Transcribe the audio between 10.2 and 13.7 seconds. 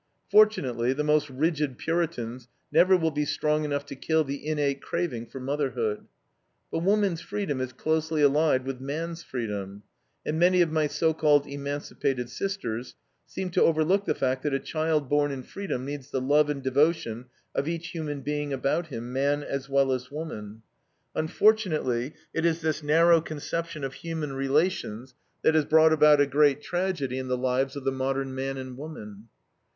and many of my so called emancipated sisters seem to